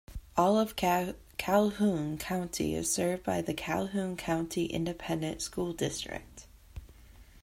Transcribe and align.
All 0.35 0.57
of 0.57 0.75
Calhoun 0.75 2.17
County 2.17 2.73
is 2.73 2.91
served 2.91 3.21
by 3.23 3.43
the 3.43 3.53
Calhoun 3.53 4.17
County 4.17 4.65
Independent 4.65 5.43
School 5.43 5.73
District. 5.73 6.47